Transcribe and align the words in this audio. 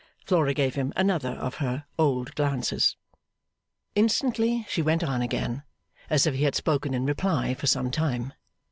Flora 0.25 0.51
gave 0.55 0.73
him 0.73 0.91
another 0.95 1.33
of 1.33 1.57
her 1.57 1.85
old 1.99 2.33
glances. 2.33 2.95
Instantly 3.93 4.65
she 4.67 4.81
went 4.81 5.03
on 5.03 5.21
again, 5.21 5.61
as 6.09 6.25
if 6.25 6.33
he 6.33 6.41
had 6.43 6.55
spoken 6.55 6.95
in 6.95 7.05
reply 7.05 7.53
for 7.53 7.67
some 7.67 7.91
time. 7.91 8.33